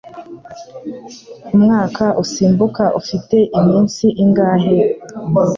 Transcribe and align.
Umwaka 1.55 2.05
usimbuka 2.23 2.83
ufite 2.99 3.37
iminsi 3.57 4.05
ingahe? 4.23 4.75